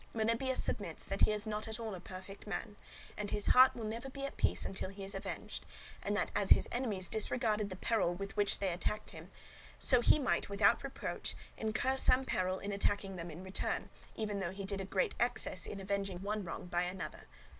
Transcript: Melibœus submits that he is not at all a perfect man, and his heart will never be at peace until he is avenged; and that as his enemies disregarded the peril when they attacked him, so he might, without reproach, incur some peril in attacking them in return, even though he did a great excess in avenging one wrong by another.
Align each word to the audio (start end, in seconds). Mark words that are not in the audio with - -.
Melibœus 0.15 0.57
submits 0.57 1.05
that 1.05 1.21
he 1.25 1.31
is 1.31 1.45
not 1.45 1.67
at 1.67 1.79
all 1.79 1.93
a 1.93 1.99
perfect 1.99 2.47
man, 2.47 2.75
and 3.15 3.29
his 3.29 3.45
heart 3.45 3.75
will 3.75 3.83
never 3.85 4.09
be 4.09 4.25
at 4.25 4.35
peace 4.35 4.65
until 4.65 4.89
he 4.89 5.03
is 5.05 5.13
avenged; 5.13 5.63
and 6.01 6.17
that 6.17 6.31
as 6.35 6.49
his 6.49 6.67
enemies 6.71 7.07
disregarded 7.07 7.69
the 7.69 7.75
peril 7.75 8.15
when 8.15 8.31
they 8.59 8.73
attacked 8.73 9.11
him, 9.11 9.29
so 9.77 10.01
he 10.01 10.17
might, 10.17 10.49
without 10.49 10.83
reproach, 10.83 11.35
incur 11.55 11.97
some 11.97 12.25
peril 12.25 12.57
in 12.57 12.71
attacking 12.71 13.15
them 13.15 13.29
in 13.29 13.43
return, 13.43 13.91
even 14.15 14.39
though 14.39 14.49
he 14.49 14.65
did 14.65 14.81
a 14.81 14.85
great 14.85 15.13
excess 15.19 15.67
in 15.67 15.79
avenging 15.79 16.23
one 16.23 16.43
wrong 16.43 16.65
by 16.65 16.81
another. 16.81 17.27